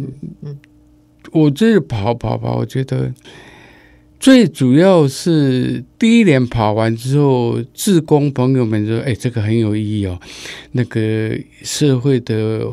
[1.32, 3.14] 我这跑跑跑，我觉得
[4.20, 10.20] 最主要是第一年跑完之后，志工朋友们说：“哎，这个很有意义哦，
[10.72, 12.66] 那个社会的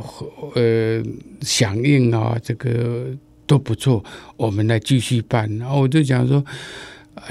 [0.55, 1.03] 呃
[1.43, 3.07] 响应啊，这个
[3.47, 4.03] 都不错，
[4.37, 6.43] 我们来继续办。”然后我就讲说：“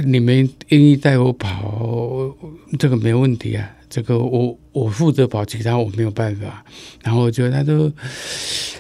[0.06, 2.36] 你们愿意带我跑，
[2.78, 6.66] 这个没问题啊。”这个我我负责跑，其他我没有办法。
[7.04, 7.94] 然后我觉得他说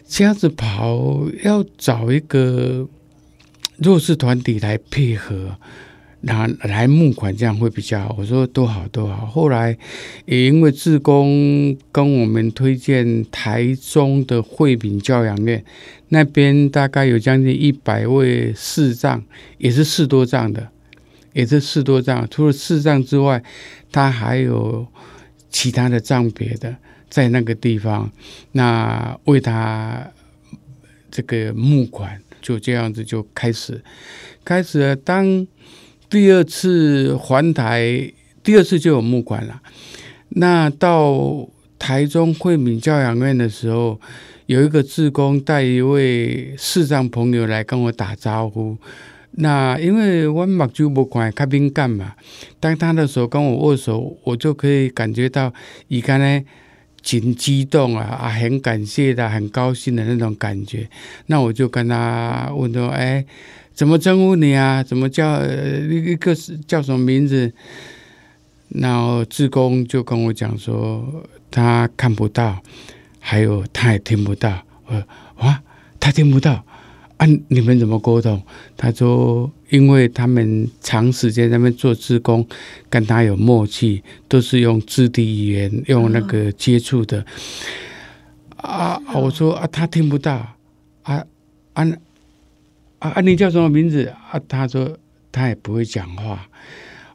[0.08, 2.88] 这样子跑，要找一个
[3.78, 5.56] 弱势团体来配合，
[6.22, 8.16] 拿来募款，这样会比较好。
[8.18, 9.28] 我说都好都好。
[9.28, 9.78] 后来
[10.26, 15.64] 也因为志工跟我们推荐台中的惠民教养院，
[16.10, 19.24] 那边大概有将近一百位视障，
[19.60, 20.70] 也是视多障的。
[21.34, 22.28] 也是视多障。
[22.30, 23.44] 除了视障之外，
[23.92, 24.86] 他还有
[25.54, 26.76] 其他的障别的
[27.10, 28.12] 在那个地方，
[28.54, 30.06] 那为他
[31.10, 33.82] 这个募款，就这样子就开始
[34.44, 34.96] 开始了。
[34.96, 35.48] 当
[36.10, 38.12] 第二次环台，
[38.44, 39.62] 第二次就有募款了。
[40.30, 41.48] 那到
[41.78, 44.02] 台中惠民教养院的时候，
[44.48, 48.76] 有一个志工带一位视障朋友来跟我打招呼。
[49.36, 52.14] 那因为我目睭不管较敏感嘛，
[52.60, 55.52] 当他的手跟我握手，我就可以感觉到
[55.88, 56.44] 伊刚才
[57.02, 60.88] 挺激动啊啊，很感谢的，很高兴的那种感觉。
[61.26, 63.26] 那我就跟他问说：“哎，
[63.74, 64.82] 怎么称呼你啊？
[64.84, 67.52] 怎么叫一个是叫什么名字？”
[68.70, 71.06] 然后志工就跟我讲说，
[71.52, 72.62] 他看不到，
[73.20, 74.64] 还有他也听不到。
[74.88, 75.04] 呃，
[75.38, 75.62] 哇，
[76.00, 76.66] 他听不到，
[77.18, 78.42] 啊，你们怎么沟通？
[78.76, 82.46] 他说，因为他们长时间在那边做志工，
[82.90, 87.26] 跟他有默契，都是用肢体语言，用那个接触的。
[88.58, 90.34] 啊，我说啊，他听不到。
[91.04, 91.24] 啊
[91.74, 91.86] 啊
[93.00, 93.22] 啊啊！
[93.22, 94.06] 你叫什么名字？
[94.06, 94.98] 啊，他说
[95.32, 96.48] 他也不会讲话。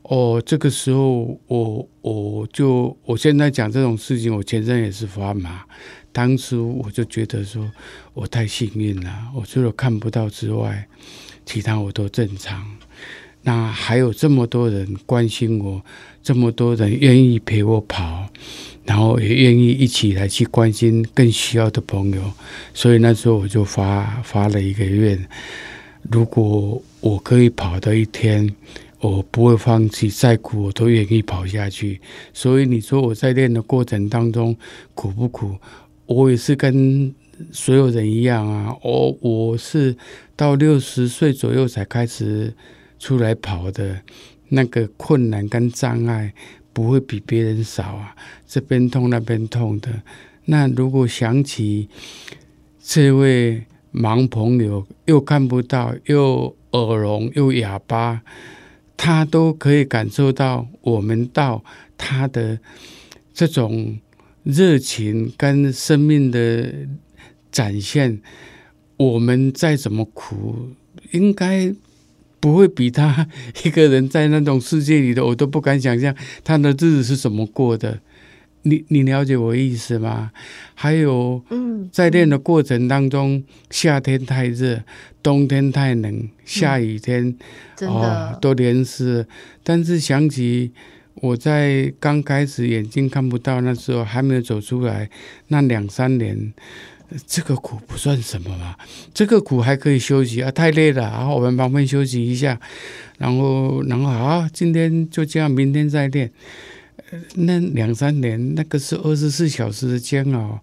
[0.03, 5.65] 哦，这个时候我我就我现在讲这种事情，我全身也是发麻。
[6.13, 7.71] 当初我就觉得说，
[8.19, 10.89] 我太幸运了，我除了看不到之外，
[11.47, 12.67] 其他我都正常。
[13.43, 15.81] 那还有这么多人关心我，
[16.21, 18.29] 这么多人愿意陪我跑，
[18.85, 22.21] 然后也愿意一起来去关心更需要的朋友。
[22.75, 25.17] 所以那时候我就发发了一个愿：
[26.11, 28.53] 如果我可以跑的一天。
[29.01, 32.01] 我不会放弃，再苦我都愿意跑下去。
[32.35, 34.57] 所以你说我在练的过程当中
[34.93, 35.57] 苦不苦？
[36.07, 37.15] 我也是跟
[37.53, 38.77] 所有人一样啊。
[38.83, 39.97] 我我是
[40.37, 42.55] 到六十岁左右才开始
[42.99, 44.03] 出来跑的，
[44.49, 46.33] 那个困难跟障碍
[46.73, 48.15] 不会比别人少啊。
[48.47, 50.03] 这边痛那边痛的。
[50.47, 51.89] 那如果想起
[52.83, 58.23] 这位盲朋友，又看不到，又耳聋，又哑巴。
[59.01, 61.63] 他都可以感受到我们到
[61.97, 62.59] 他的
[63.33, 63.97] 这种
[64.43, 66.75] 热情跟生命的
[67.59, 68.21] 展现。
[68.97, 70.69] 我们再怎么苦，
[71.11, 71.75] 应该
[72.41, 73.29] 不会比他
[73.65, 78.01] 一个人在那种世界里的，我都不敢想象他的日子是怎么过的。
[78.63, 80.33] 你你了解我意思吗？
[80.75, 81.43] 还有，
[81.93, 84.83] 在练的过程当中，夏天太热，
[85.23, 87.37] 冬天太冷，下雨天，
[87.83, 89.27] 哦，都连湿。
[89.63, 90.73] 但是想起
[91.15, 95.09] 我在刚开始眼睛看不到那时候，还没有走出来
[95.47, 96.53] 那两三年，
[97.27, 98.77] 这个苦不算什么嘛，
[99.15, 102.61] 这个苦还可以休息啊，太累了，然后我们旁边休息一下，
[103.19, 106.31] 然后然后好，今天就这样，明天再练。
[107.37, 110.61] 那两三年，那个是二十四小时的煎熬，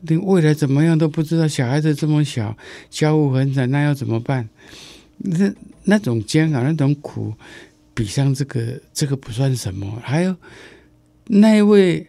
[0.00, 1.46] 你未来怎么样都不知道。
[1.46, 2.56] 小孩子这么小，
[2.90, 4.48] 家务很惨，那要怎么办？
[5.18, 5.52] 那
[5.84, 7.32] 那种煎熬，那种苦，
[7.94, 10.02] 比上这个，这个不算什么。
[10.02, 10.34] 还有
[11.26, 12.08] 那一位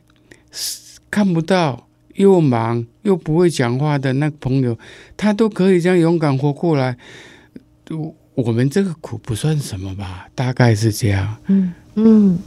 [1.12, 1.87] 看不到、
[2.18, 4.78] 又忙又不会讲话的那个朋友，
[5.16, 6.96] 他都可以这样勇敢活过来。
[7.90, 10.28] 我我们这个苦不算什么吧？
[10.36, 11.36] 大概是这样。
[11.48, 12.38] 嗯嗯。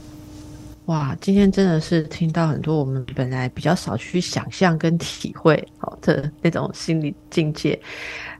[0.85, 7.79] 哇，今天真的是听到很多我们本来比较少去想象跟体会好的那种心理境界。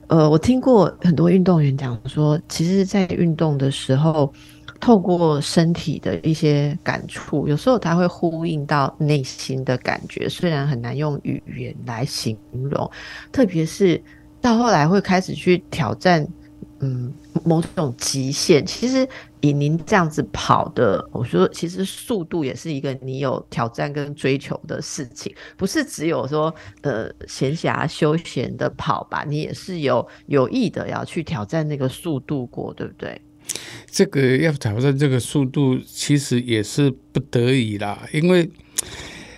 [0.08, 4.34] 呃，我听过很多运动员讲说，其实，在运动的时候，
[4.82, 12.92] 透过身体的一些感触，有时候它会呼应到内心的感觉，虽然很难用语言来形容。
[13.32, 14.04] 特别是
[14.42, 16.28] 到后来会开始去挑战，
[16.80, 17.14] 嗯，
[17.46, 19.08] 某种极限，其实。
[19.44, 33.20] 以您这样子跑的，我说其实速度也是一个你有挑战跟追求的事情，不是只有说呃闲暇休闲的跑吧，你也是有有意的要去挑战那个速度过，对不对？
[33.90, 38.50] 这个要挑战这个速度，其实也是不得已啦，因为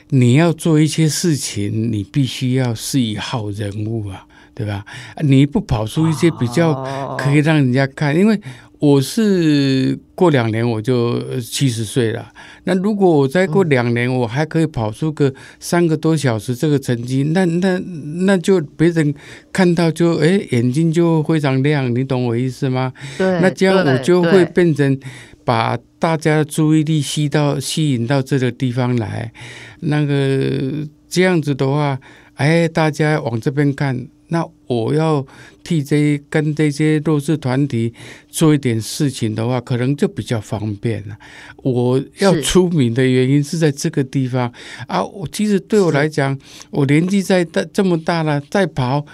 [0.09, 4.85] 你要做一些事情，你必须要是一号人物啊，对吧？
[5.21, 8.39] 你不跑出一些比较可以让人家看，因为。
[8.83, 12.29] 我是过两年我就七十岁了。
[12.65, 17.79] 那如果我再过两年，我还可以跑出个三个多小时这个成绩，那那
[18.25, 19.15] 那就别人
[19.53, 22.91] 看到就哎眼睛就非常亮，你懂我意思吗？
[23.17, 23.39] 对。
[23.39, 24.99] 那这样我就会变成
[25.45, 29.31] 把大家的注意力吸到吸引到这个地方来。
[29.79, 31.97] 那个这样子的话，
[32.33, 34.09] 哎，大家往这边看。
[34.33, 35.23] 那我要
[35.63, 37.93] 替这跟这些弱势团体
[38.27, 41.15] 做一点事情的话，可能就比较方便了。
[41.57, 44.51] 我要出名的原因是在这个地方
[44.87, 45.03] 啊。
[45.03, 46.35] 我其实对我来讲，
[46.71, 49.05] 我年纪再大这么大了，再跑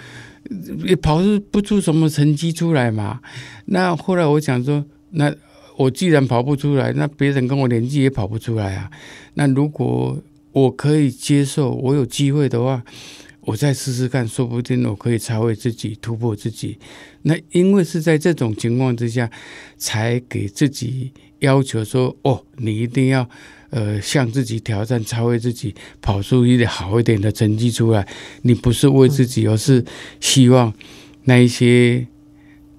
[0.85, 1.19] 也跑
[1.51, 3.19] 不出什么成绩出来嘛。
[3.65, 5.35] 那后来我想说，那
[5.75, 8.89] 我既然跑不出来，那别人跟我年纪也跑不出来啊。
[9.33, 10.17] 那如果
[10.53, 12.81] 我可以接受，我有机会的话。
[13.49, 16.77] 我再试试看，说不定我可以超越自己，突破自己。
[17.23, 19.27] 那因为是在这种情况之下，
[19.75, 23.27] 才给自己要求说：哦，你一定要
[23.71, 28.07] 呃向自己挑战，超越自己，跑出一点好一点的成绩出来。
[28.43, 29.83] 你不是为自己，而是
[30.19, 30.71] 希望
[31.23, 32.05] 那一些。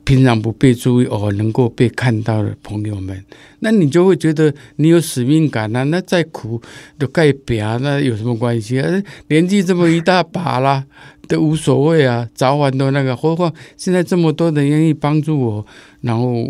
[0.04, 3.24] 平常不被注意哦，能够被看到的朋友们，
[3.60, 5.84] 那你就会觉得你有使命感啊。
[5.84, 6.60] 那再苦
[6.98, 9.02] 都盖表，那有什么关系啊？
[9.28, 10.84] 年纪这么一大把啦，
[11.28, 13.14] 都无所谓啊，早晚都那个。
[13.14, 15.66] 何况现在这么多人愿意帮助我，
[16.00, 16.44] 然后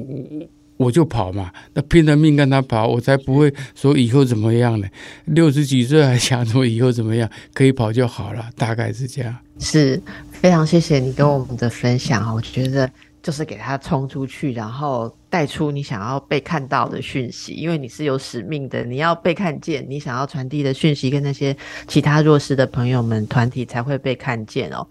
[0.78, 1.50] 我就跑嘛。
[1.74, 4.88] 那拼了命跟他跑，我才不会说以后怎么样呢？
[5.26, 7.28] 六十几岁还想说以后怎么样？
[7.52, 9.36] 可以跑就好了，大概是这样。
[9.58, 10.00] 是
[10.32, 12.90] 非常谢谢你跟我们的分享啊，我觉得。
[13.22, 15.14] 就是给他冲出去，然后。
[15.30, 21.56] 带出你想要被看到的讯息，因为你是有使命的，你要被看见，你想要传递的讯息跟那些
[21.86, 24.84] 其他弱势的朋友们团体才会被看见哦。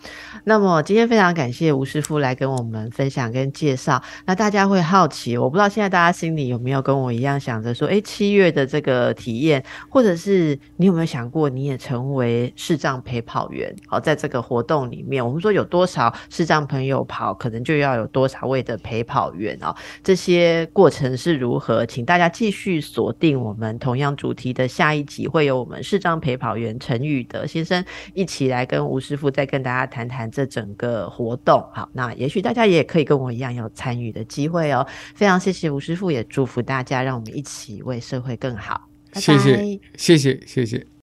[0.46, 4.02] 那么今天非常感谢吴师傅来跟我们分享跟介绍。
[4.26, 13.76] 那大家会好奇，我不知道现在大家心里有没有跟我一样想着说，诶，七月的这个体验，或者是你有没有想过你也成为视障陪跑员？
[13.88, 19.76] 好，在这个活动里面，我们说有多少视障朋友跑，可能就要有多少位的陪跑员哦。
[20.02, 20.29] 这些。
[20.30, 21.84] 些过程是如何？
[21.88, 31.60] 请大家继续锁定我们同样主题的下一集，会有我们视障陪跑员陈宇德先生一起来跟吴师傅再跟大家谈谈这整个活动。
[31.74, 34.86] 好，那也许大家也可以跟我一样有参与的机会哦。
[35.16, 38.88] 非常谢谢吴师傅，也祝福大家，让我们一起为社会更好。
[39.14, 40.90] 谢谢，谢谢，谢谢。